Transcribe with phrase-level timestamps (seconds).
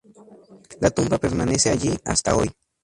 [0.79, 2.49] La tumba permanece allí hasta hoy.